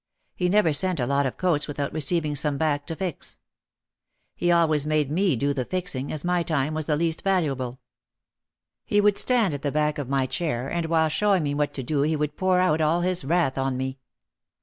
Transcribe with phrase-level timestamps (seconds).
[0.35, 3.37] He never sent a lot of coats without receiving some back to fix.
[4.35, 7.79] He always made me do the fixing, as my time was the least valuable.
[8.83, 10.91] He would stand at the back of my chair OUT OF THE SHADOW 131 and
[10.91, 13.99] while showing me what to do he would pour out all his wrath on me.